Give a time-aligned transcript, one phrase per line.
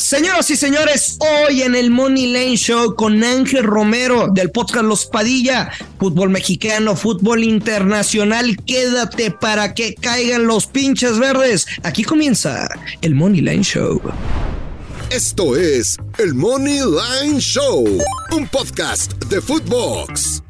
[0.00, 5.04] Señoras y señores, hoy en el Money Lane Show con Ángel Romero del podcast Los
[5.04, 11.66] Padilla, fútbol mexicano, fútbol internacional, quédate para que caigan los pinches verdes.
[11.82, 12.66] Aquí comienza
[13.02, 14.00] el Money Lane Show.
[15.10, 17.84] Esto es el Money Line Show,
[18.32, 20.42] un podcast de Footbox.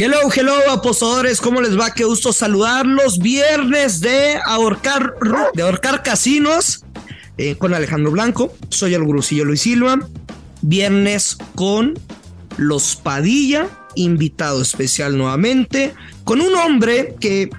[0.00, 1.92] Hello, hello, apostadores, ¿cómo les va?
[1.92, 3.18] Qué gusto saludarlos.
[3.18, 5.16] Viernes de ahorcar,
[5.54, 6.84] de ahorcar casinos
[7.36, 8.54] eh, con Alejandro Blanco.
[8.68, 9.98] Soy el gurusillo Luis Silva.
[10.62, 11.98] Viernes con
[12.58, 13.66] los Padilla,
[13.96, 15.92] invitado especial nuevamente,
[16.22, 17.50] con un hombre que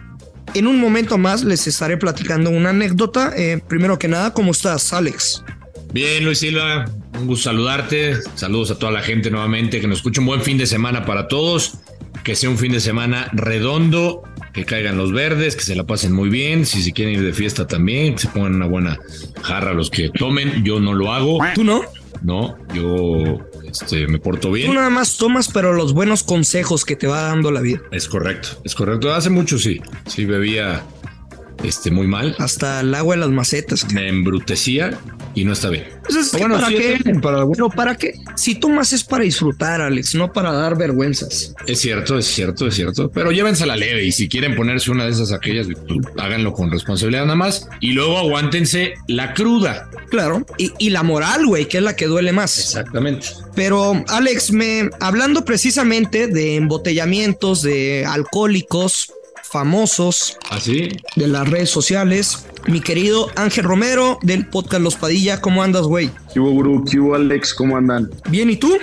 [0.53, 3.33] en un momento más les estaré platicando una anécdota.
[3.35, 5.43] Eh, primero que nada, ¿cómo estás, Alex?
[5.91, 6.85] Bien, Luis Silva,
[7.19, 8.15] un gusto saludarte.
[8.35, 11.27] Saludos a toda la gente nuevamente, que nos escuche un buen fin de semana para
[11.27, 11.79] todos
[12.23, 14.23] que sea un fin de semana redondo,
[14.53, 17.33] que caigan los verdes, que se la pasen muy bien, si se quieren ir de
[17.33, 18.99] fiesta también, que se pongan una buena
[19.41, 21.39] jarra los que tomen, yo no lo hago.
[21.55, 21.81] ¿Tú no?
[22.21, 24.67] No, yo este, me porto bien.
[24.67, 27.79] Tú nada más tomas, pero los buenos consejos que te va dando la vida.
[27.91, 29.13] Es correcto, es correcto.
[29.13, 30.83] Hace mucho sí, sí bebía
[31.63, 32.35] este, muy mal.
[32.39, 33.91] Hasta el agua de las macetas.
[33.93, 34.97] Me embrutecía
[35.35, 35.85] y no está bien.
[36.03, 36.99] Pues bueno, ¿para qué?
[37.21, 38.13] Para, bueno, ¿para qué?
[38.35, 41.53] Si tomas es para disfrutar, Alex, no para dar vergüenzas.
[41.67, 43.09] Es cierto, es cierto, es cierto.
[43.11, 46.71] Pero llévense la leve y si quieren ponerse una de esas aquellas, pues, háganlo con
[46.71, 49.89] responsabilidad nada más y luego aguántense la cruda.
[50.09, 50.45] Claro.
[50.57, 52.57] Y, y la moral, güey, que es la que duele más.
[52.57, 53.27] Exactamente.
[53.55, 59.11] Pero, Alex, me hablando precisamente de embotellamientos de alcohólicos,
[59.43, 60.89] famosos ¿Así?
[61.15, 62.45] de las redes sociales.
[62.67, 66.09] Mi querido Ángel Romero del podcast Los Padilla, ¿cómo andas, güey?
[66.33, 66.85] ¿Qué hubo, Guru?
[66.85, 67.53] ¿Qué hubo, Alex?
[67.53, 68.09] ¿Cómo andan?
[68.29, 68.77] Bien, ¿y tú?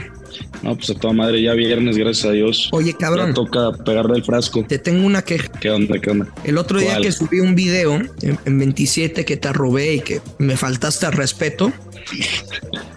[0.63, 2.69] No, pues a toda madre, ya viernes, gracias a Dios.
[2.73, 3.29] Oye, cabrón.
[3.29, 4.65] Ya toca pegarle el frasco.
[4.67, 5.49] Te tengo una queja.
[5.61, 6.27] ¿Qué onda, qué onda?
[6.45, 8.11] El otro día que subí un video en,
[8.45, 11.73] en 27 que te robé y que me faltaste al respeto.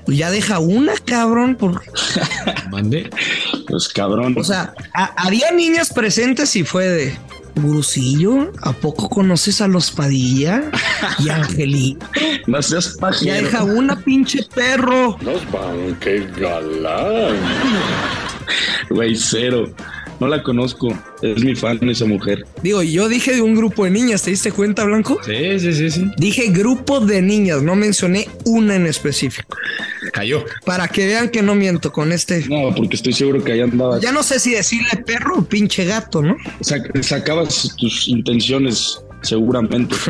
[0.05, 1.81] pues Ya deja una, cabrón, por...
[2.71, 3.09] Mande.
[3.67, 4.35] Pues cabrón.
[4.37, 7.17] O sea, a- había niñas presentes y fue de...
[7.59, 10.63] Gurusillo, ¿a poco conoces a los Padilla?
[11.19, 12.05] Y Angelito.
[12.47, 13.33] no seas Ya pajero.
[13.35, 15.17] deja una pinche perro.
[15.21, 17.35] Los van, qué galán.
[18.89, 19.71] Güey, cero.
[20.19, 20.89] No la conozco.
[21.21, 22.45] Es mi fan esa mujer.
[22.61, 25.17] Digo, yo dije de un grupo de niñas, ¿te diste cuenta, Blanco?
[25.25, 26.11] Sí, sí, sí, sí.
[26.17, 29.55] Dije grupo de niñas, no mencioné una en específico.
[30.19, 30.43] Cayó.
[30.65, 32.45] Para que vean que no miento con este.
[32.49, 34.01] No, porque estoy seguro que ahí andabas.
[34.01, 36.35] Ya no sé si decirle perro o pinche gato, ¿no?
[36.61, 39.95] Sac- sacabas tus intenciones, seguramente.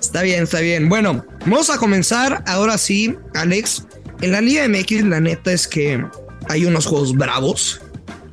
[0.00, 0.88] Está bien, está bien.
[0.88, 3.84] Bueno, vamos a comenzar ahora sí, Alex.
[4.20, 6.02] En la Liga MX, la neta es que
[6.48, 7.80] hay unos juegos bravos.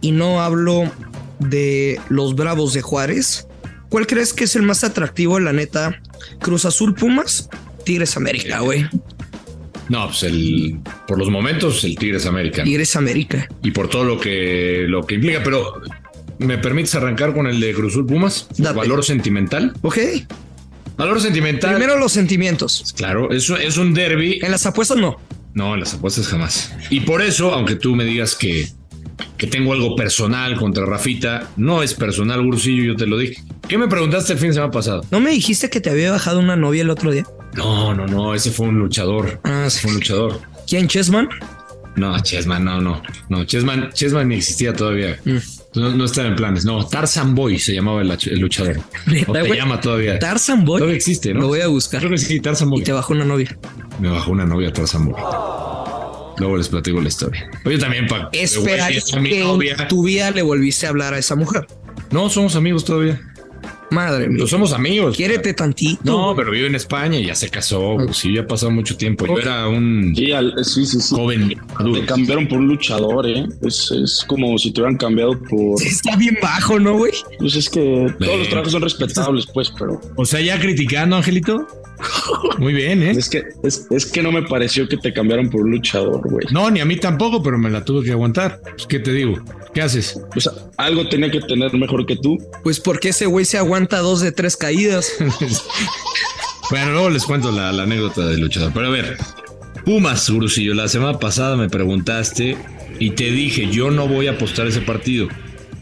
[0.01, 0.89] Y no hablo
[1.39, 3.47] de los bravos de Juárez.
[3.89, 5.99] ¿Cuál crees que es el más atractivo, la neta?
[6.39, 7.49] Cruz Azul Pumas,
[7.85, 8.87] Tigres América, güey.
[9.89, 12.63] No, pues el, por los momentos el Tigres América.
[12.63, 13.47] Tigres América.
[13.63, 15.81] Y por todo lo que, lo que implica, pero
[16.39, 18.47] ¿me permites arrancar con el de Cruzul Pumas?
[18.57, 18.75] Date.
[18.75, 19.73] Valor sentimental.
[19.81, 19.97] Ok.
[20.97, 21.75] Valor sentimental.
[21.75, 22.93] Primero los sentimientos.
[22.95, 24.39] Claro, eso es un derby.
[24.41, 25.17] En las apuestas no.
[25.53, 26.73] No, en las apuestas jamás.
[26.89, 28.67] Y por eso, aunque tú me digas que,
[29.37, 33.43] que tengo algo personal contra Rafita, no es personal, Bursillo, yo te lo dije.
[33.67, 35.03] ¿Qué me preguntaste el fin de semana pasado?
[35.11, 37.25] ¿No me dijiste que te había bajado una novia el otro día?
[37.55, 39.39] No, no, no, ese fue un luchador.
[39.43, 40.41] Ah, Ese fue un luchador.
[40.67, 41.29] ¿Quién, Chessman?
[41.95, 43.01] No, Chessman, no, no.
[43.29, 45.17] No, Chessman, Chessman ni existía todavía.
[45.23, 45.37] Mm.
[45.75, 46.65] No, no estaba en planes.
[46.65, 48.79] No, Tarzan Boy se llamaba el, el luchador.
[49.07, 50.19] ¿Neta, O te llama todavía.
[50.19, 50.79] Tarzan Boy.
[50.79, 51.41] Todavía existe, ¿no?
[51.41, 51.99] Lo voy a buscar.
[51.99, 52.83] Creo que sí, Tarzan Y Boy.
[52.83, 53.57] te bajó una novia.
[53.99, 55.21] Me bajó una novia Tarzan Boy.
[56.37, 57.49] Luego les platico la historia.
[57.63, 61.35] Oye, también para Esperaría mi que en tu vida le volviste a hablar a esa
[61.35, 61.65] mujer.
[62.11, 63.21] No, somos amigos todavía.
[63.95, 64.37] Madre mía.
[64.41, 65.15] No somos amigos.
[65.15, 66.01] Quiérete tantito.
[66.03, 67.95] No, pero vive en España y ya se casó.
[67.97, 69.25] Pues sí, ya ha pasado mucho tiempo.
[69.25, 71.15] Yo era un Sí, al- sí, sí, sí.
[71.15, 72.05] joven Te adulto.
[72.13, 73.45] cambiaron por un luchador, ¿eh?
[73.65, 75.79] Es, es como si te hubieran cambiado por...
[75.79, 77.13] Sí, Está bien bajo, ¿no, güey?
[77.39, 79.99] Pues es que todos los trabajos son respetables, pues, pero...
[80.15, 81.65] O sea, ya criticando, Angelito.
[82.57, 83.11] Muy bien, ¿eh?
[83.11, 86.45] Es que, es, es que no me pareció que te cambiaron por un luchador, güey.
[86.51, 88.59] No, ni a mí tampoco, pero me la tuve que aguantar.
[88.61, 89.35] Pues, ¿Qué te digo?
[89.73, 90.19] ¿Qué haces?
[90.37, 92.37] Sea, algo tenía que tener mejor que tú.
[92.63, 95.11] Pues porque ese güey se aguanta dos de tres caídas.
[96.71, 98.71] Bueno, luego les cuento la, la anécdota del luchador.
[98.73, 99.17] Pero a ver,
[99.85, 102.57] Pumas, Gurusillo, la semana pasada me preguntaste
[102.99, 105.27] y te dije, yo no voy a apostar ese partido.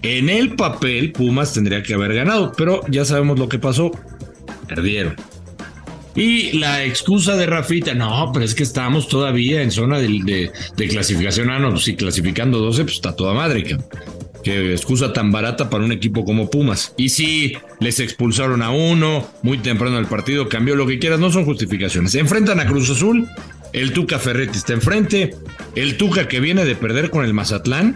[0.02, 3.92] En el papel, Pumas tendría que haber ganado, pero ya sabemos lo que pasó.
[4.68, 5.16] Perdieron.
[6.16, 10.52] Y la excusa de Rafita, no, pero es que estamos todavía en zona de,
[10.90, 11.50] clasificación.
[11.50, 13.78] Ah, no, si clasificando 12, pues está toda madre.
[14.44, 16.94] Qué excusa tan barata para un equipo como Pumas.
[16.98, 21.32] Y sí, les expulsaron a uno muy temprano el partido, cambió lo que quieras, no
[21.32, 22.12] son justificaciones.
[22.12, 23.28] Se enfrentan a Cruz Azul,
[23.72, 25.34] el Tuca Ferretti está enfrente,
[25.76, 27.96] el Tuca que viene de perder con el Mazatlán,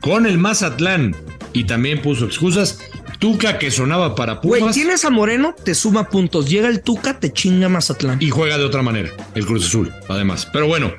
[0.00, 1.16] con el Mazatlán,
[1.52, 2.78] y también puso excusas.
[3.20, 6.48] Tuca que sonaba para Güey, Pumas tienes a Moreno, te suma puntos.
[6.48, 8.20] Llega el Tuca, te chinga Mazatlán.
[8.20, 10.48] y juega de otra manera, el Cruz Azul, además.
[10.52, 10.90] Pero bueno,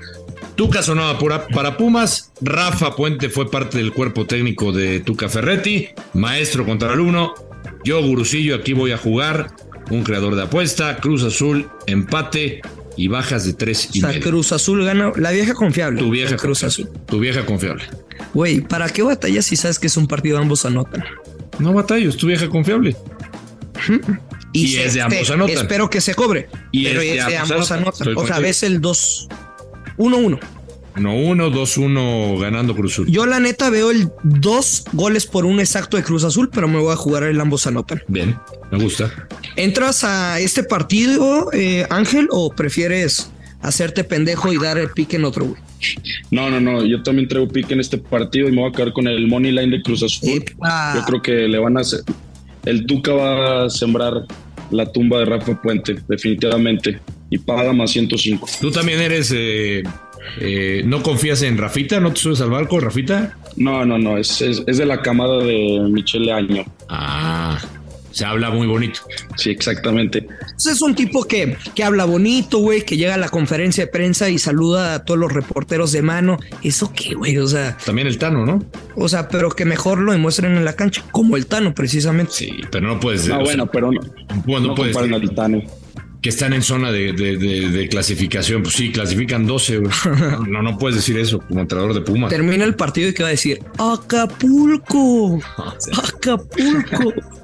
[0.55, 1.17] Tuca sonaba
[1.53, 7.33] para Pumas, Rafa Puente fue parte del cuerpo técnico de Tuca Ferretti, maestro contra alumno,
[7.83, 9.51] yo Gurusillo aquí voy a jugar,
[9.89, 12.61] un creador de apuesta, Cruz Azul, empate
[12.97, 14.21] y bajas de tres O y sea, medio.
[14.21, 15.11] Cruz Azul gana.
[15.15, 15.99] La vieja confiable.
[15.99, 16.91] Tu vieja Cruz confiable.
[16.91, 17.05] Azul.
[17.07, 17.83] Tu vieja confiable.
[18.33, 21.03] Güey, ¿para qué batallas si sabes que es un partido ambos anotan?
[21.61, 22.95] No batallo, es tu vieja confiable.
[24.53, 25.57] Y se- es de ambos te- anotan.
[25.57, 26.49] Espero que se cobre.
[26.71, 27.71] Y pero es de ambos ambos
[28.01, 28.17] anotan.
[28.17, 29.27] O sea, ves el 2.
[29.97, 30.39] 1-1.
[30.95, 33.07] 1-1, 2-1 ganando Cruz Azul.
[33.09, 36.79] Yo la neta veo el dos goles por un exacto de Cruz Azul, pero me
[36.79, 38.01] voy a jugar el ambos anotan.
[38.09, 38.37] Bien,
[38.71, 39.09] me gusta.
[39.55, 43.31] ¿Entras a este partido, eh, Ángel, o prefieres
[43.61, 45.61] hacerte pendejo y dar el pique en otro, güey?
[46.31, 46.85] No, no, no.
[46.85, 49.51] Yo también traigo pique en este partido y me voy a quedar con el money
[49.51, 50.29] line de Cruz Azul.
[50.29, 50.93] Epa.
[50.95, 52.01] Yo creo que le van a hacer.
[52.65, 54.13] El Tuca va a sembrar
[54.69, 56.99] la tumba de Rafa Puente, definitivamente.
[57.29, 58.47] Y paga más 105.
[58.59, 59.31] Tú también eres.
[59.35, 59.83] eh,
[60.39, 61.99] eh, ¿No confías en Rafita?
[61.99, 63.37] ¿No te subes al barco, Rafita?
[63.55, 64.17] No, no, no.
[64.17, 66.63] Es, es, es de la camada de Michele Año.
[66.89, 67.59] Ah,
[68.11, 69.01] se habla muy bonito.
[69.37, 70.21] Sí, exactamente.
[70.21, 73.91] Pues es un tipo que, que habla bonito, güey, que llega a la conferencia de
[73.91, 76.37] prensa y saluda a todos los reporteros de mano.
[76.63, 77.37] ¿Eso qué, güey?
[77.37, 78.63] O sea, También el Tano, ¿no?
[78.95, 82.31] o sea, pero que mejor lo demuestren en la cancha, como el Tano, precisamente.
[82.33, 83.21] Sí, pero no puedes.
[83.27, 84.01] No, sea, bueno, pero no,
[84.45, 85.61] bueno, no puedes al Tano.
[86.21, 88.61] que están en zona de, de- de- de clasificación.
[88.63, 89.77] Pues sí, clasifican 12.
[89.77, 89.91] güey.
[90.49, 92.29] No, no puedes decir eso como entrenador de Pumas.
[92.29, 95.39] Termina el partido y que va a decir Acapulco,
[96.03, 97.13] Acapulco.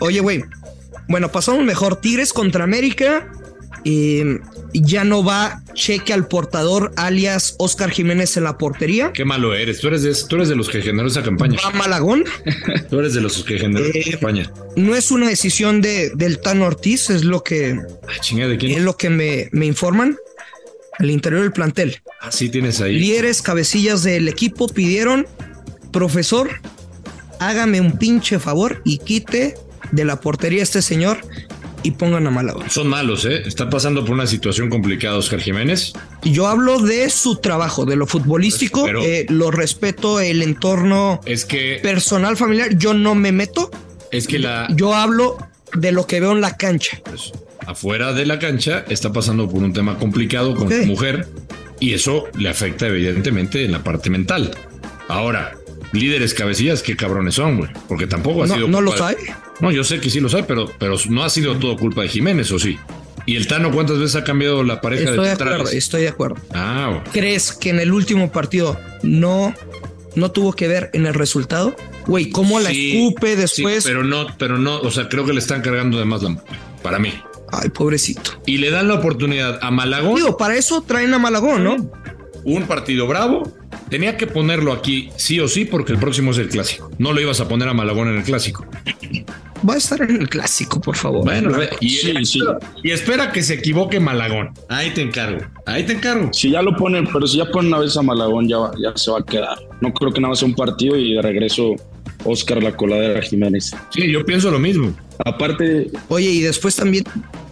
[0.00, 0.44] Oye, güey.
[1.08, 1.96] Bueno, pasamos mejor.
[2.00, 3.28] Tigres contra América.
[3.88, 4.40] Eh,
[4.72, 9.12] ya no va cheque al portador, alias Oscar Jiménez en la portería.
[9.12, 9.78] Qué malo eres.
[9.78, 11.58] Tú eres, de, tú eres de los que generó esa campaña.
[11.64, 12.24] Va Malagón.
[12.90, 14.50] Tú eres de los que generó Eh, esa campaña.
[14.74, 17.78] No es una decisión de, del Tan Ortiz, es lo que,
[18.08, 20.16] Ah, chingada, ¿de es lo que me, me informan.
[20.98, 22.00] Al interior del plantel.
[22.20, 22.98] Así tienes ahí.
[22.98, 25.26] Líderes, cabecillas del equipo pidieron,
[25.92, 26.48] profesor,
[27.40, 29.54] hágame un pinche favor y quite
[29.92, 31.18] de la portería a este señor
[31.82, 32.68] y pongan a Malagón.
[32.68, 33.42] Son malos, ¿eh?
[33.46, 35.92] Está pasando por una situación complicada, Oscar Jiménez.
[36.24, 41.44] Yo hablo de su trabajo, de lo futbolístico, Pero- eh, lo respeto, el entorno Es
[41.44, 43.70] que, personal, familiar, yo no me meto,
[44.10, 45.38] es que la, yo hablo
[45.74, 47.00] de lo que veo en la cancha.
[47.04, 47.32] pues,
[47.66, 51.28] afuera de la cancha está pasando por un tema complicado con su mujer
[51.78, 54.50] y eso le afecta evidentemente en la parte mental.
[55.08, 55.56] Ahora,
[55.92, 59.16] líderes cabecillas, qué cabrones son, güey, porque tampoco ha No, sido no lo culpa de-
[59.26, 59.34] sabe.
[59.60, 62.08] No, yo sé que sí lo sabe, pero, pero no ha sido todo culpa de
[62.08, 62.78] Jiménez, ¿o sí?
[63.24, 66.08] ¿Y el Tano cuántas veces ha cambiado la pareja Estoy de de acuerdo, estoy de
[66.08, 66.36] acuerdo.
[66.54, 67.04] Ah, bueno.
[67.12, 69.52] ¿Crees que en el último partido no,
[70.14, 71.74] no tuvo que ver en el resultado?
[72.06, 73.84] Güey, ¿cómo la Sí, escupe sí, después?
[73.84, 76.36] pero no, pero no, o sea, creo que le están cargando de más la
[76.82, 77.12] para mí.
[77.50, 78.40] Ay, pobrecito.
[78.46, 81.90] Y le dan la oportunidad a Malagón, Digo, para eso traen a Malagón, ¿no?
[82.44, 83.52] un partido bravo.
[83.90, 86.90] Tenía que ponerlo aquí sí o sí porque el próximo es el clásico.
[86.98, 88.66] No lo ibas a poner a Malagón en el clásico.
[89.68, 91.24] Va a estar en el clásico, por favor.
[91.24, 91.50] Bueno,
[91.80, 92.40] y, Sí, sí.
[92.82, 94.50] y espera que se equivoque Malagón.
[94.68, 95.38] Ahí te encargo.
[95.64, 96.30] Ahí te encargo.
[96.32, 98.92] Si ya lo ponen, pero si ya ponen una vez a Malagón, ya, va- ya
[98.96, 99.56] se va a quedar.
[99.80, 101.74] No creo que nada más sea un partido y de regreso
[102.24, 103.72] Oscar la coladera Jiménez.
[103.90, 104.92] Sí, yo pienso lo mismo.
[105.24, 107.04] Aparte, Oye, y después también.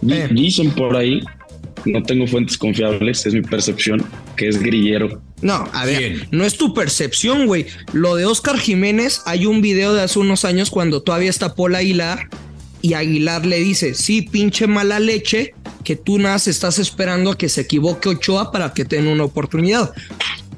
[0.07, 0.27] Eh.
[0.31, 1.21] dicen por ahí,
[1.85, 4.03] no tengo fuentes confiables, es mi percepción,
[4.35, 5.21] que es grillero.
[5.41, 7.65] No, a ver, no es tu percepción, güey.
[7.93, 11.75] Lo de Oscar Jiménez, hay un video de hace unos años cuando todavía está Paul
[11.75, 12.27] Aguilar
[12.81, 17.49] y Aguilar le dice, sí, pinche mala leche, que tú nada estás esperando a que
[17.49, 19.91] se equivoque Ochoa para que tenga una oportunidad.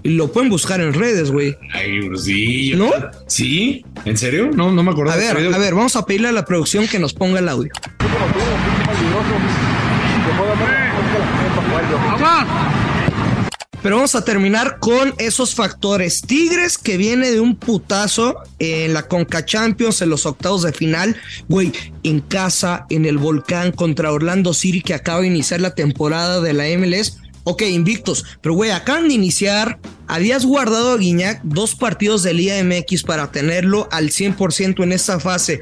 [0.04, 1.56] Y lo pueden buscar en redes, güey.
[1.74, 2.70] Ay, sí.
[2.70, 2.92] yo- ¿No?
[3.28, 3.84] ¿Sí?
[4.06, 4.52] ¿En serio?
[4.54, 5.12] No, no me acuerdo.
[5.12, 7.72] A ver, a ver, vamos a pedirle a la producción que nos ponga el audio.
[13.84, 16.22] Pero vamos a terminar con esos factores.
[16.22, 21.16] Tigres que viene de un putazo en la Conca Champions en los octavos de final.
[21.48, 21.72] Güey,
[22.04, 26.54] en casa, en el volcán contra Orlando City que acaba de iniciar la temporada de
[26.54, 27.20] la MLS.
[27.44, 28.26] Ok, invictos.
[28.42, 29.80] Pero güey, acaban de iniciar.
[30.08, 35.20] Habías guardado a Guiñac dos partidos de Liga MX para tenerlo al 100% en esta
[35.20, 35.62] fase.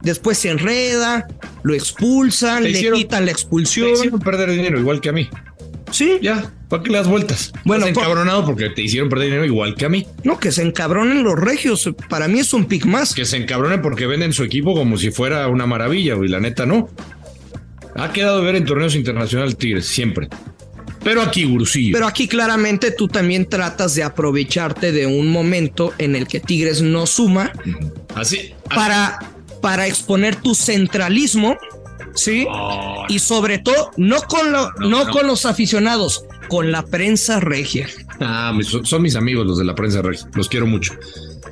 [0.00, 1.26] Después se enreda,
[1.64, 3.90] lo expulsan, le quitan la Te expulsión.
[3.90, 5.28] hicieron perder dinero, igual que a mí.
[5.90, 6.18] Sí.
[6.22, 7.52] Ya, ¿para qué le das vueltas?
[7.64, 10.06] Bueno, Estás por- encabronado porque te hicieron perder dinero igual que a mí.
[10.24, 11.90] No, que se encabronen los regios.
[12.08, 13.14] Para mí es un pick más.
[13.14, 16.28] Que se encabronen porque venden su equipo como si fuera una maravilla, güey.
[16.28, 16.88] La neta, no.
[17.94, 20.28] Ha quedado de ver en torneos internacionales Tigres, siempre.
[21.02, 21.92] Pero aquí, Gurusillo.
[21.94, 26.82] Pero aquí claramente tú también tratas de aprovecharte de un momento en el que Tigres
[26.82, 27.52] no suma
[28.14, 28.36] así.
[28.38, 29.18] así- para,
[29.62, 31.56] para exponer tu centralismo,
[32.14, 32.46] ¿sí?
[32.50, 35.10] Oh, Y sobre todo, no con, lo- No, no, no.
[35.12, 37.88] con los aficionados, con la prensa regia.
[38.20, 38.52] Ah,
[38.84, 40.28] son, mis amigos los de la prensa regia.
[40.34, 40.94] Los quiero mucho.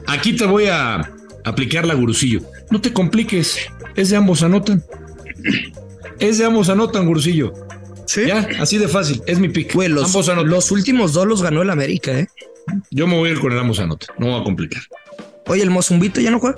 [0.06, 1.10] Aquí te voy a
[1.44, 2.40] aplicar la gurusillo.
[2.70, 3.58] No te compliques.
[3.94, 4.82] Es de ambos anotan.
[6.18, 7.52] Es de ambos anotan, gurusillo.
[8.06, 8.26] ¿Sí?
[8.26, 9.22] Ya, así de fácil.
[9.26, 9.74] Es mi pick.
[9.74, 10.50] Los, ambos anotan.
[10.50, 12.28] los últimos dos los ganó el América, ¿eh?
[12.90, 14.14] Yo me voy a ir con el ambos anotan.
[14.18, 14.82] No voy a complicar.
[15.46, 16.56] Oye, el Mozumbito ya no juega.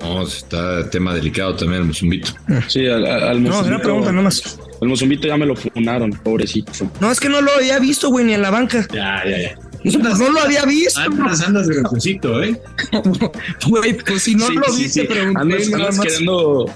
[0.00, 2.30] No, está tema delicado también el musumbito.
[2.68, 4.58] Sí, al, al, No, era pregunta nomás.
[4.80, 6.70] Al Mozumbito ya me lo funaron, pobrecito.
[7.00, 8.86] No, es que no lo había visto, güey, ni en la banca.
[8.92, 9.58] Ya, ya, ya.
[9.84, 11.00] No lo había visto.
[11.00, 12.60] Andas, andas de recuncito, ¿eh?
[13.66, 15.06] Güey, pues si no Sí, lo sí, viste, sí.
[15.06, 16.66] pregunté Andas, andas queriendo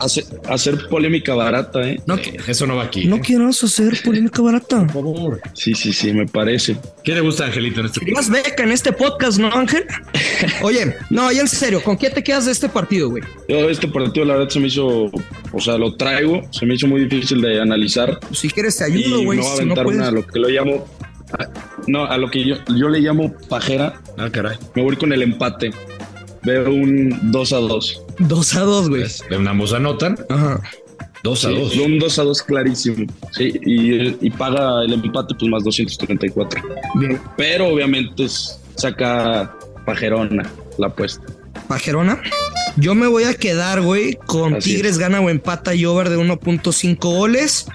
[0.00, 2.00] hacer, hacer polémica barata, ¿eh?
[2.06, 3.06] No, Eh, Eso no va aquí.
[3.06, 3.20] no ¿eh?
[3.24, 4.86] quiero hacer polémica barata.
[4.86, 5.40] Por favor.
[5.54, 6.76] Sí, sí, sí, me parece.
[7.02, 8.12] ¿Qué le gusta Angelito en este?
[8.12, 9.84] Más beca en este podcast, ¿no, Ángel?
[10.62, 13.22] Oye, no, y en serio, ¿con qué te quedas de este partido, güey?
[13.48, 15.10] Yo este partido la verdad se me hizo,
[15.52, 19.22] o sea, lo traigo, se me hizo muy difícil de analizar Si quieres te ayudo,
[19.24, 20.86] güey, voy a si no aventar una, lo que lo llamo,
[21.38, 21.48] a-
[21.86, 24.56] no, a lo que yo, yo le llamo pajera, Ah, caray.
[24.74, 25.70] me voy con el empate.
[26.44, 28.02] Veo un 2 a 2.
[28.18, 29.02] Dos a dos, güey.
[29.02, 30.16] Pues, ambos anotan.
[30.28, 30.60] Ajá.
[31.22, 31.76] Dos a Sí, dos.
[31.76, 33.06] Un 2 a 2 clarísimo.
[33.32, 36.62] Sí, y, y paga el empate pues más 234.
[36.96, 37.18] Bien.
[37.36, 40.42] Pero obviamente es- saca pajerona
[40.78, 41.22] la apuesta.
[41.68, 42.20] Pajerona.
[42.76, 46.18] Yo me voy a quedar, güey, con Así Tigres gana o empata y over de
[46.18, 47.66] 1.5 goles.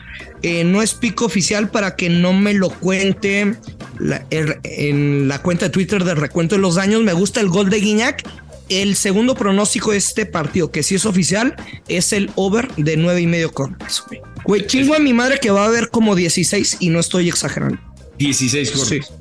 [0.43, 3.55] Eh, no es pico oficial para que no me lo cuente
[3.97, 7.01] la- el- en la cuenta de Twitter del recuento de los daños.
[7.01, 8.23] Me gusta el gol de Guiñac.
[8.69, 11.55] El segundo pronóstico de este partido, que sí es oficial,
[11.87, 14.21] es el over de nueve y medio corners, güey.
[14.45, 17.77] Güey, chingo a mi madre que va a haber como 16 y no estoy exagerando.
[18.19, 19.11] 16 corners.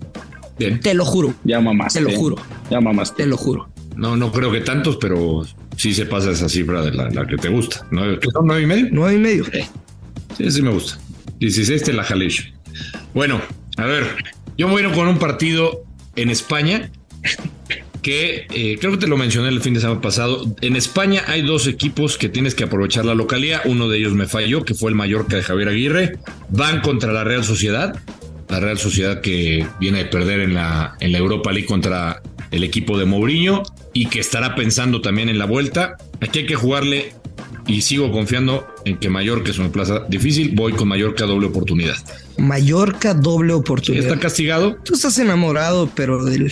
[0.58, 0.80] Bien.
[0.80, 2.00] Te lo juro, Ya mamaste.
[2.00, 2.36] te lo juro,
[2.70, 3.22] Ya mamaste.
[3.22, 3.68] te lo juro.
[3.96, 7.36] No, no creo que tantos, pero sí se pasa esa cifra de la, la que
[7.36, 7.86] te gusta.
[7.90, 8.46] ¿Nueve, ¿Qué son?
[8.46, 8.86] ¿Nueve y medio?
[8.90, 9.44] Nueve y medio.
[10.36, 10.98] Sí, sí me gusta.
[11.40, 12.28] 16 te la jalé.
[13.14, 13.40] Bueno,
[13.76, 14.06] a ver,
[14.56, 15.84] yo me voy a ir con un partido
[16.16, 16.90] en España
[18.08, 20.42] que eh, creo que te lo mencioné el fin de semana pasado.
[20.62, 23.60] En España hay dos equipos que tienes que aprovechar la localidad.
[23.66, 26.18] Uno de ellos me falló, que fue el Mallorca de Javier Aguirre.
[26.48, 28.00] Van contra la Real Sociedad.
[28.48, 32.64] La Real Sociedad que viene de perder en la, en la Europa League contra el
[32.64, 33.62] equipo de Mourinho
[33.92, 35.98] y que estará pensando también en la vuelta.
[36.22, 37.12] Aquí hay que jugarle
[37.66, 40.52] y sigo confiando en que Mallorca es una plaza difícil.
[40.54, 41.96] Voy con Mallorca doble oportunidad.
[42.38, 44.06] Mallorca doble oportunidad.
[44.06, 44.78] Está castigado.
[44.82, 46.50] Tú estás enamorado, pero del.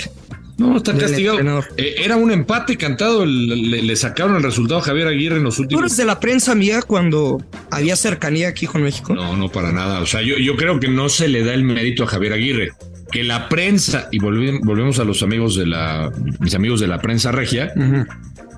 [0.59, 1.39] No, está castigado.
[1.77, 3.25] Eh, era un empate cantado.
[3.25, 5.83] el- le, le sacaron el resultado a Javier Aguirre en los ¿Tú últimos.
[5.85, 9.15] eres de la prensa amiga cuando había cercanía aquí con México?
[9.15, 10.01] No, no, para nada.
[10.01, 12.71] O sea, yo, yo creo que no se le da el mérito a Javier Aguirre.
[13.13, 16.11] Que la prensa, y volvemos a los amigos de la,
[16.41, 17.73] mis amigos de la prensa regia,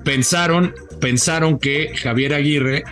[0.03, 2.83] pensaron, pensaron que Javier Aguirre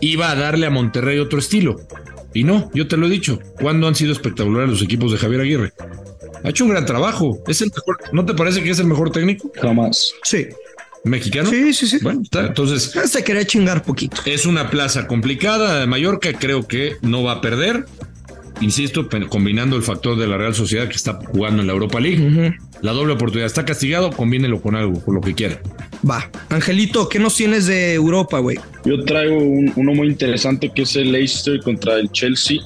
[0.00, 1.80] iba a darle a Monterrey otro estilo.
[2.34, 3.40] Y no, yo te lo he dicho.
[3.60, 5.72] ¿Cuándo han sido espectaculares los equipos de Javier Aguirre?
[6.44, 7.38] Ha hecho un gran trabajo.
[7.46, 7.98] Es el mejor.
[8.12, 10.12] ¿No te parece que es el mejor técnico Jamás.
[10.22, 10.46] Sí.
[11.04, 11.48] mexicano?
[11.50, 11.98] Sí, sí, sí.
[12.02, 12.46] Bueno, está.
[12.46, 14.20] Entonces, Se quería chingar poquito.
[14.24, 15.86] es una plaza complicada.
[15.86, 17.84] Mallorca creo que no va a perder.
[18.62, 22.56] Insisto, combinando el factor de la Real Sociedad que está jugando en la Europa League.
[22.80, 25.60] La doble oportunidad está castigado, combínelo con algo, con lo que quiera.
[26.08, 26.30] Va.
[26.48, 28.58] Angelito, ¿qué nos tienes de Europa, güey?
[28.86, 32.58] Yo traigo un- uno muy interesante que es el Leicester contra el Chelsea.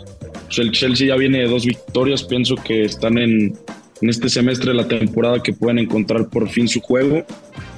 [0.51, 2.25] Pues el Chelsea ya viene de dos victorias.
[2.25, 3.57] Pienso que están en,
[4.03, 7.25] en este semestre de la temporada que pueden encontrar por fin su juego.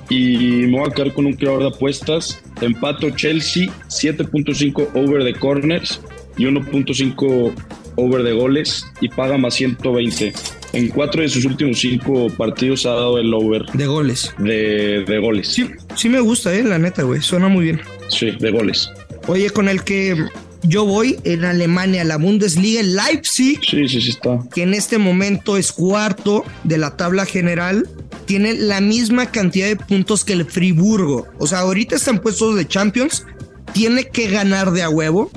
[0.08, 2.42] Y me voy a quedar con un creador de apuestas.
[2.62, 6.00] Empato Chelsea, 7.5 over de corners
[6.38, 7.52] y 1.5
[7.96, 10.32] over de goles y paga más 120.
[10.72, 14.34] En cuatro de sus últimos cinco partidos ha dado el over De goles.
[14.38, 15.48] de, de goles.
[15.48, 17.20] Sí, sí me gusta, eh, la neta, güey.
[17.20, 17.80] Suena muy bien.
[18.08, 18.90] Sí, de goles.
[19.28, 20.16] Oye, con el que
[20.62, 24.38] yo voy en Alemania, la Bundesliga, el Leipzig, Sí, sí, sí está.
[24.54, 27.88] que en este momento es cuarto de la tabla general,
[28.26, 31.26] tiene la misma cantidad de puntos que el Friburgo.
[31.38, 33.26] O sea, ahorita están puestos de Champions,
[33.72, 35.30] tiene que ganar de a huevo.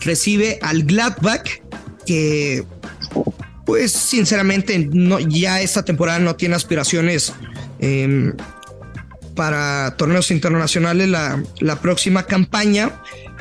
[0.00, 1.60] Recibe al Gladbach,
[2.06, 2.64] que
[3.64, 7.32] pues sinceramente no, ya esta temporada no tiene aspiraciones
[7.78, 8.34] em,
[9.36, 12.90] para torneos internacionales la, la próxima campaña.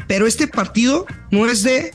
[0.08, 1.94] Pero este partido no es de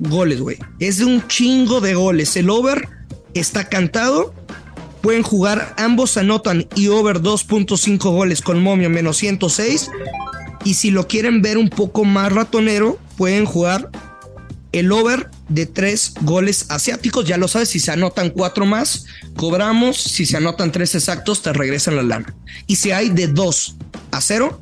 [0.00, 0.58] goles, güey.
[0.78, 2.36] Es de un chingo de goles.
[2.36, 2.88] El over
[3.34, 4.34] está cantado.
[5.02, 9.90] Pueden jugar, ambos anotan y over 2.5 goles con momio menos 106.
[10.64, 13.90] Y si lo quieren ver un poco más ratonero, pueden jugar
[14.72, 17.24] el over de tres goles asiáticos.
[17.24, 19.06] Ya lo sabes, si se anotan cuatro más,
[19.36, 19.96] cobramos.
[19.96, 22.34] Si se anotan tres exactos, te regresan la lana.
[22.66, 23.76] Y si hay de dos
[24.10, 24.60] a cero,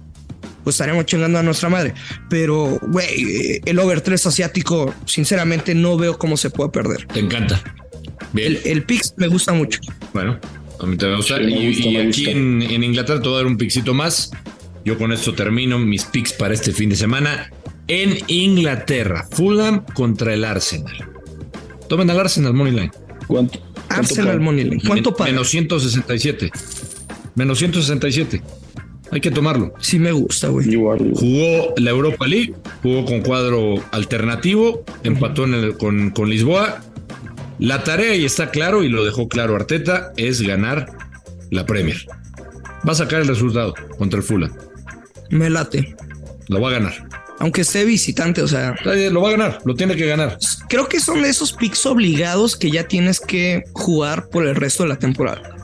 [0.64, 1.94] pues estaremos chingando a nuestra madre.
[2.28, 7.06] Pero, güey, el over 3 asiático, sinceramente no veo cómo se puede perder.
[7.06, 7.62] Te encanta.
[8.32, 8.58] Bien.
[8.64, 9.80] El, el Pix me gusta mucho.
[10.12, 10.38] Bueno,
[10.80, 11.40] a mí te va a gustar.
[11.40, 12.38] Sí, me y gusta, y me aquí gusta.
[12.38, 14.30] en, en Inglaterra te voy a dar un pixito más.
[14.84, 17.50] Yo con esto termino mis picks para este fin de semana.
[17.88, 21.08] En Inglaterra, Fulham contra el Arsenal.
[21.88, 22.90] Tomen al Arsenal Moneyline.
[23.26, 23.60] ¿Cuánto?
[23.60, 24.40] cuánto Arsenal?
[24.40, 24.80] Moneyline.
[24.86, 25.30] ¿Cuánto paga?
[25.30, 26.50] Menos 167.
[27.34, 28.42] Menos 167.
[29.10, 29.72] Hay que tomarlo.
[29.80, 30.74] Sí me gusta, güey.
[30.74, 36.82] Jugó la Europa League, jugó con cuadro alternativo, empató en el- con, con Lisboa.
[37.58, 40.86] La tarea, y está claro, y lo dejó claro Arteta, es ganar
[41.50, 42.06] la Premier.
[42.86, 44.52] Va a sacar el resultado contra el Fulham.
[45.30, 45.96] Me late.
[46.48, 47.08] Lo va a ganar.
[47.40, 50.38] Aunque esté visitante, o sea, Lo va a ganar, lo tiene que ganar.
[50.68, 54.82] creo que son de esos picks obligados que ya tienes que jugar por el resto
[54.84, 55.56] de la temporada.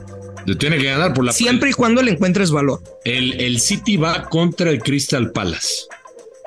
[0.59, 2.81] Tiene que ganar por la Siempre y cuando le encuentres valor.
[3.03, 5.85] El, el City va contra el Crystal Palace.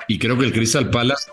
[0.07, 1.29] Y creo que el Crystal Palace,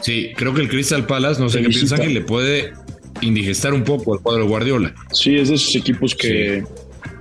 [0.00, 2.72] sí, creo que el Crystal Palace, no sé qué piensan, que le puede
[3.20, 4.94] indigestar un poco al cuadro de Guardiola.
[5.12, 6.64] Sí, es de esos equipos que,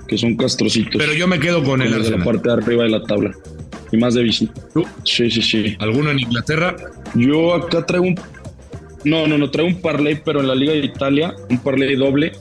[0.08, 0.96] que son castrocitos.
[0.98, 2.26] Pero yo me quedo con el los de la Arsenal.
[2.26, 3.32] parte de arriba de la tabla.
[3.92, 4.54] Y más de visita.
[4.74, 4.86] ¿Tú?
[5.04, 5.76] Sí, sí, sí.
[5.80, 6.76] ¿Alguno en Inglaterra?
[7.16, 8.20] Yo acá traigo un.
[9.04, 12.32] No, no, no, traigo un parlay, pero en la Liga de Italia, un parlay doble,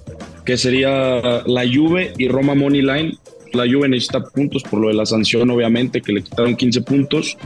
[0.45, 3.19] que sería la Juve y Roma Money Line.
[3.53, 7.37] La Juve necesita puntos por lo de la sanción, obviamente, que le quitaron 15 puntos.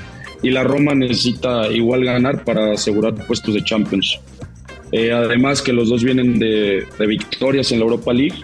[0.42, 4.20] Y la Roma necesita igual ganar para asegurar puestos de Champions.
[4.92, 8.36] Eh, además que los dos vienen de, victorias en la Europa League.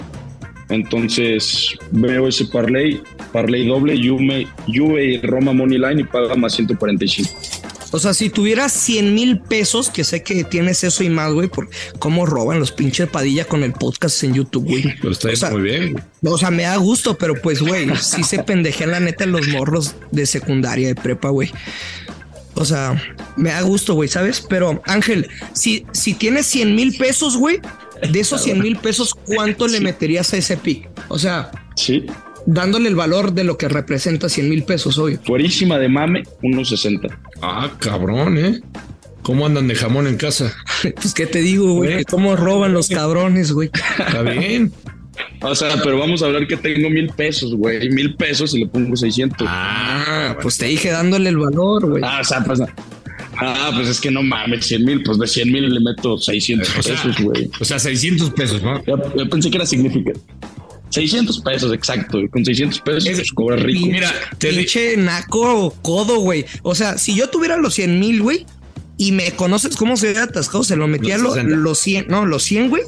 [0.69, 3.01] Entonces veo ese parlay,
[3.33, 7.31] parlay doble, Juve, Juve y Roma Money Line y paga más 145.
[7.93, 11.49] O sea, si tuvieras 100 mil pesos, que sé que tienes eso y más, güey,
[11.49, 11.69] por
[11.99, 14.95] cómo roban los pinches padilla con el podcast en YouTube, güey.
[15.01, 16.03] Pero está O sea, muy bien.
[16.25, 19.95] O sea, me da gusto, pero pues, güey, sí se pendejean la neta los morros
[20.11, 21.53] de secundaria, de prepa, güey.
[22.55, 23.01] O sea,
[23.37, 24.41] me da gusto, güey, ¿sabes?
[24.41, 27.61] Pero Ángel, si, si tienes 100 mil pesos, güey,
[28.11, 30.89] de esos 100 mil pesos, ¿cuánto le meterías a ese pick?
[31.09, 32.07] O sea, Sí,
[32.47, 35.19] dándole el valor de lo que representa 100 mil pesos, obvio.
[35.25, 37.17] fuerísima de mame, 1.60.
[37.41, 38.61] Ah, cabrón, ¿eh?
[39.23, 40.53] ¿Cómo andan de jamón en casa?
[40.95, 41.99] Pues, ¿qué te digo, güey?
[41.99, 43.71] Que ¿Cómo roban los cabrones, güey?
[43.99, 44.73] Está bien.
[45.43, 47.89] O sea, pero vamos a hablar que tengo mil pesos, güey.
[47.91, 49.47] Mil pesos y le pongo 600.
[49.49, 52.03] Ah, pues te dije dándole el valor, güey.
[52.05, 52.61] Ah, o sea, pues.
[53.37, 55.03] Ah, pues es que no mames, 100 mil.
[55.05, 57.51] Pues de 100 mil le meto 600 O sea, pesos, güey.
[57.61, 58.83] o sea, 600 pesos, ¿no?
[58.85, 60.21] Ya, ya pensé que era significante.
[60.93, 62.19] 600 pesos, exacto.
[62.31, 63.87] Con 600 pesos Es- pues, cobra rico.
[63.87, 66.45] Mira, te di- Pinche naco o codo, güey.
[66.63, 68.47] O sea, si yo tuviera los 100 mil, güey,
[68.99, 71.57] y me conoces cómo se ve atascado, se lo metía Los lo- 60.
[71.57, 72.83] los 100, no, los 100, güey.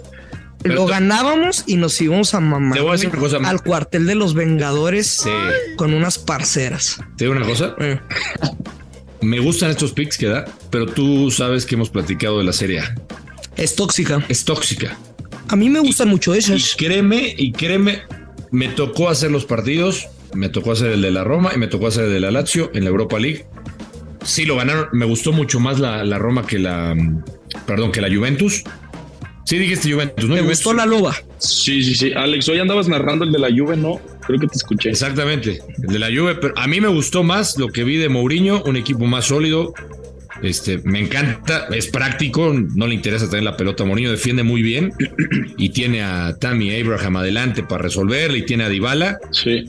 [0.62, 3.38] Pero Lo te- ganábamos y nos íbamos a mamar Te voy a decir güey, una
[3.38, 3.50] cosa.
[3.50, 5.28] al cuartel de los Vengadores Sí.
[5.76, 6.98] con unas parceras.
[7.18, 7.74] Te digo una cosa.
[7.80, 8.00] Eh,
[9.20, 12.80] Me gustan estos picks que da, pero tú sabes que hemos platicado de la serie
[12.80, 12.94] A.
[13.56, 14.24] es tóxica.
[14.28, 14.98] Es tóxica.
[15.48, 16.74] A mí me gustan mucho Y esas.
[16.76, 18.02] créeme, y créeme,
[18.50, 21.86] me tocó hacer los partidos, me tocó hacer el de la Roma y me tocó
[21.88, 23.46] hacer el de la Lazio en la Europa League.
[24.24, 24.88] Sí, lo ganaron.
[24.92, 27.24] Me gustó mucho más la, la Roma que la, mm,
[27.66, 28.62] perdón, que la Juventus.
[29.44, 30.36] Sí, dijiste Juventus, ¿no?
[30.36, 30.64] Me Juventus.
[30.64, 31.14] gustó la loba.
[31.38, 32.12] Sí, sí, sí.
[32.16, 34.00] Alex, hoy andabas narrando el de la Juve, ¿no?
[34.26, 34.88] Creo que te escuché.
[34.88, 38.08] Exactamente, el de la Juve, pero a mí me gustó más lo que vi de
[38.08, 39.74] Mourinho, un equipo más sólido.
[40.42, 43.84] Este, me encanta, es práctico, no le interesa tener la pelota.
[43.84, 44.92] Mourinho defiende muy bien
[45.56, 49.18] y tiene a Tammy Abraham adelante para resolver y tiene a Dybala.
[49.32, 49.64] Sí.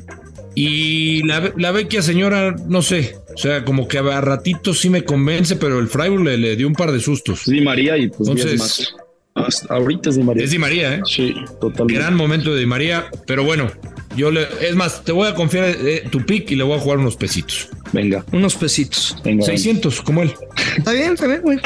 [0.55, 5.03] Y la, la vecchia señora, no sé, o sea, como que a ratitos sí me
[5.03, 7.43] convence, pero el Freiburg le, le dio un par de sustos.
[7.45, 8.95] Di María y pues Entonces- 10 más.
[9.37, 10.43] Hasta ahorita es Di María.
[10.45, 11.01] Es Di María, ¿eh?
[11.05, 11.93] Sí, totalmente.
[12.01, 13.69] Gran momento de Di María, pero bueno,
[14.15, 16.79] yo le, es más, te voy a confiar eh, tu pick y le voy a
[16.79, 17.67] jugar unos pesitos.
[17.93, 19.15] Venga, Unos pesitos.
[19.23, 19.45] venga.
[19.45, 20.33] 600, como él.
[20.77, 21.59] Está bien, está bien, güey.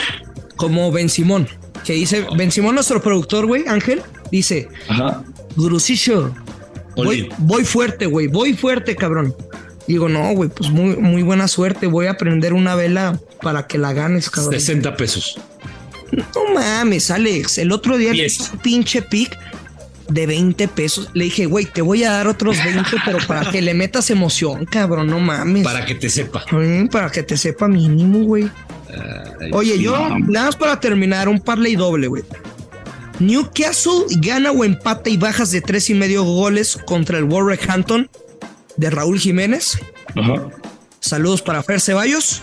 [0.56, 1.48] Como Ben Simón,
[1.86, 4.02] que dice, Ben Simón, nuestro productor, güey, Ángel,
[4.32, 5.24] dice, Ajá.
[5.56, 6.34] Gurusillo,
[6.96, 9.34] voy, voy fuerte, güey, voy fuerte, cabrón.
[9.88, 11.88] Digo, no, güey, pues muy, muy buena suerte.
[11.88, 14.54] Voy a prender una vela para que la ganes, cabrón.
[14.54, 15.40] 60 pesos.
[16.12, 17.58] No mames, Alex.
[17.58, 19.36] El otro día le hice un pinche pick
[20.10, 21.10] de 20 pesos.
[21.14, 24.66] Le dije, güey, te voy a dar otros 20, pero para que le metas emoción,
[24.66, 25.64] cabrón, no mames.
[25.64, 26.44] Para que te sepa.
[26.52, 28.50] Mm, para que te sepa mínimo, güey.
[29.40, 32.24] Ay, Oye, yo, nada más para terminar, un parlay doble, güey.
[33.20, 38.10] Newcastle gana o empata y bajas de tres y medio goles contra el Wolverhampton
[38.78, 39.78] de Raúl Jiménez.
[40.16, 40.50] Ajá.
[41.02, 42.42] Saludos para Fer Ceballos.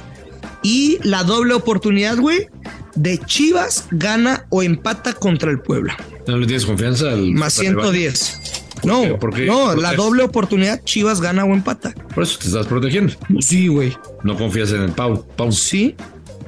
[0.63, 2.49] Y la doble oportunidad, güey,
[2.95, 5.97] de Chivas gana o empata contra el Puebla.
[6.27, 7.93] ¿No le tienes confianza al Más Super Rival?
[7.93, 8.63] 110.
[8.85, 9.15] No, qué?
[9.15, 9.47] ¿Por qué?
[9.47, 11.93] no, ¿Por la doble oportunidad, Chivas gana o empata.
[12.15, 13.15] Por eso te estás protegiendo.
[13.41, 13.97] Sí, güey.
[14.23, 15.25] No confías en el Pau.
[15.37, 15.51] Pau.
[15.53, 15.95] Sí.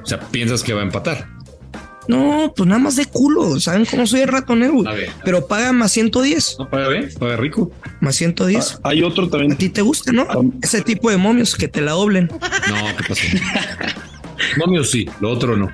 [0.01, 1.27] O sea, piensas que va a empatar.
[2.07, 3.59] No, pues nada más de culo.
[3.59, 4.73] ¿Saben cómo soy el ratonero?
[4.73, 4.87] güey?
[4.87, 5.09] A ver.
[5.23, 6.55] Pero paga más 110.
[6.59, 7.71] No paga bien, paga rico.
[8.01, 8.75] Más 110.
[8.83, 9.55] Ah, Hay otro A también.
[9.57, 10.25] ti te gusta, ¿no?
[10.61, 12.27] Ese tipo de momios que te la doblen.
[12.27, 13.21] No, ¿qué pasó?
[14.57, 15.69] No, mío sí, lo otro no.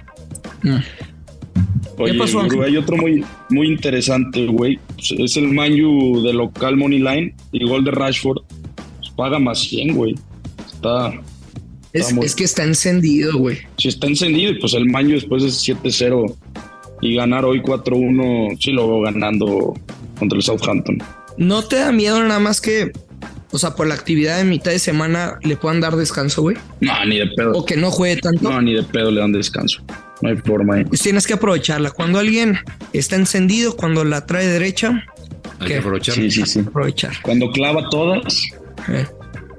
[1.98, 4.80] Oye, pasó, hay otro muy, muy interesante, güey.
[4.96, 8.42] Pues, Es el Manju de local Money Line y gol de Rashford.
[8.98, 10.16] Pues paga más 100, güey.
[10.74, 11.14] Está,
[11.94, 13.60] Es, que está encendido, güey.
[13.78, 16.36] si está encendido, y pues el Manju después es 7-0
[17.02, 19.74] y ganar hoy 4-1, sí lo veo ganando
[20.20, 20.98] contra el Southampton.
[21.38, 22.92] ¿No te da miedo nada más que,
[23.52, 26.58] o sea, por la actividad de mitad de semana le puedan dar descanso, güey?
[26.82, 27.52] No, ni de pedo.
[27.54, 28.50] O que no juegue tanto.
[28.50, 29.82] No, ni de pedo le dan descanso.
[30.26, 30.80] No hay forma.
[30.82, 30.86] eh.
[30.86, 31.92] Pues tienes que aprovecharla.
[31.92, 32.58] Cuando alguien
[32.94, 35.04] está encendido, cuando la trae derecha,
[35.60, 36.16] Hay que aprovechar.
[36.16, 36.60] Sí, sí, sí.
[36.62, 37.14] aprovechar.
[37.22, 38.44] Cuando clava todas.
[38.90, 39.06] Eh.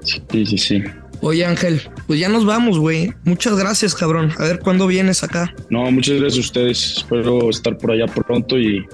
[0.02, 0.82] Sí, sí, sí.
[1.20, 3.12] Oye, Ángel, pues ya nos vamos, güey.
[3.24, 4.32] Muchas gracias, cabrón.
[4.38, 5.54] A ver cuándo vienes acá.
[5.70, 6.94] No, muchas gracias a ustedes.
[6.98, 8.84] Espero estar por allá pronto y,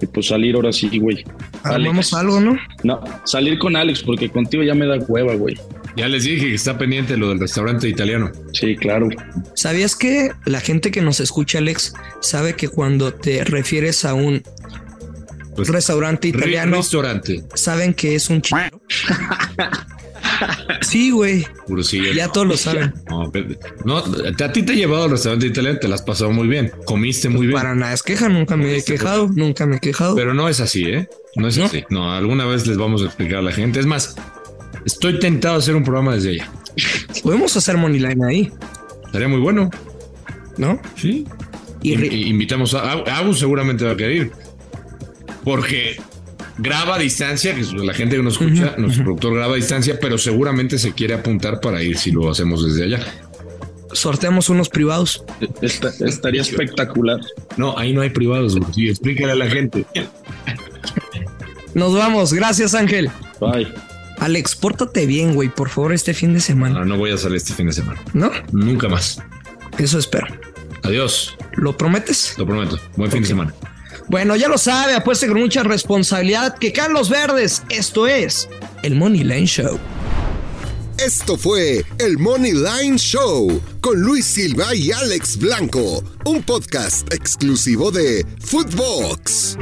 [0.00, 1.22] y pues salir ahora sí, güey.
[1.62, 2.14] Armamos Alex.
[2.14, 2.58] algo, ¿no?
[2.82, 5.56] No, salir con Alex porque contigo ya me da hueva, güey.
[6.00, 8.30] Ya les dije que está pendiente lo del restaurante italiano.
[8.52, 9.08] Sí, claro.
[9.54, 14.42] ¿Sabías que la gente que nos escucha, Alex, sabe que cuando te refieres a un
[15.56, 17.44] Pues, restaurante re- italiano, Restaurante.
[17.54, 18.58] saben que es un chico?
[20.80, 21.46] Sí, güey.
[22.14, 22.94] Ya todos lo saben.
[23.84, 26.72] No, a ti te he llevado al restaurante italiano, te las has pasado muy bien.
[26.84, 27.58] Comiste muy bien.
[27.58, 30.14] Para nada es queja, nunca me he quejado, nunca me he quejado.
[30.16, 31.08] Pero no es así, ¿eh?
[31.36, 31.66] No es ¿No?
[31.66, 31.84] así.
[31.90, 33.80] No, alguna vez les vamos a explicar a la gente.
[33.80, 34.14] Es más,
[34.84, 36.50] estoy tentado a hacer un programa desde allá.
[37.22, 38.52] Podemos hacer Moneyline ahí,
[39.06, 39.70] Estaría muy bueno.
[40.56, 40.80] ¿no?
[40.96, 41.26] Sí.
[41.82, 44.32] Y In- ri- invitamos a Agus, seguramente va a querer ir.
[45.42, 45.96] Porque
[46.58, 49.98] graba a distancia, que es la gente que nos escucha, nuestro productor graba a distancia,
[50.00, 53.06] pero seguramente se quiere apuntar para ir si lo hacemos desde allá.
[53.92, 55.24] sorteamos unos privados.
[55.62, 57.18] Esta- estaría espectacular.
[57.56, 58.72] No, ahí no hay privados, güey.
[58.72, 59.84] Sí, explícale a la gente.
[61.74, 62.32] Nos vamos.
[62.32, 63.10] Gracias, Ángel.
[63.40, 63.66] Bye.
[64.20, 66.80] Alex, pórtate bien, güey, por favor, este fin de semana.
[66.80, 68.00] No, no voy a salir este fin de semana.
[68.12, 68.30] ¿No?
[68.52, 69.18] Nunca más.
[69.78, 70.26] Eso espero.
[70.82, 72.34] Adiós, ¿Lo prometes?
[72.38, 72.78] lo prometo.
[72.96, 73.54] Buen fin de semana.
[74.08, 78.48] Bueno, ya lo sabe, apueste con mucha responsabilidad que Carlos Verdes, esto es
[78.82, 79.78] el Money Line Show.
[80.98, 87.90] Esto fue el Money Line Show con Luis Silva y Alex Blanco, un podcast exclusivo
[87.90, 89.56] de Footbox.